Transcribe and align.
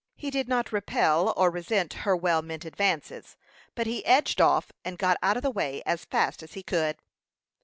He 0.15 0.31
did 0.31 0.47
not 0.47 0.71
repel 0.71 1.31
or 1.37 1.51
resent 1.51 1.93
her 2.09 2.17
well 2.17 2.41
meant 2.41 2.65
advances; 2.65 3.37
but 3.75 3.85
he 3.85 4.03
edged 4.03 4.41
off, 4.41 4.71
and 4.83 4.97
got 4.97 5.15
out 5.21 5.37
of 5.37 5.43
the 5.43 5.51
way 5.51 5.83
as 5.85 6.05
fast 6.05 6.41
as 6.41 6.53
he 6.53 6.63
could. 6.63 6.97